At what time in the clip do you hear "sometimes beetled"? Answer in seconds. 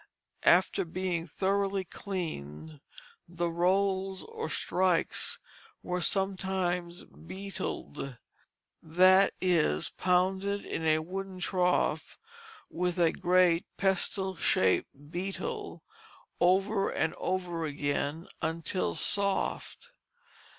6.01-8.17